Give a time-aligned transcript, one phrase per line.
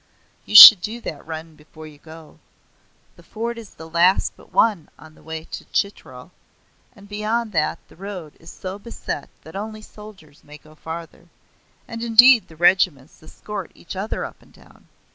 [0.47, 2.39] You should do that run before you go.
[3.17, 6.31] The fort is the last but one on the way to Chitral,
[6.95, 11.29] and beyond that the road is so beset that only soldiers may go farther,
[11.87, 14.87] and indeed the regiments escort each other up and down.